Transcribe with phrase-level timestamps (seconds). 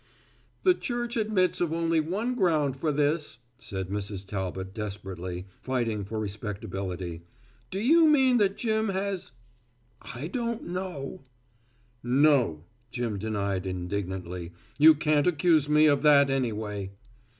[0.63, 4.25] "The church admits of only one ground for this," said Mrs.
[4.25, 7.21] Talbot desperately, fighting for respectability;
[7.69, 9.31] "do you mean that Jim has"
[10.01, 11.21] "I don't know"
[12.23, 16.89] "No," Jim denied indignantly, "you can't accuse me of that anyway."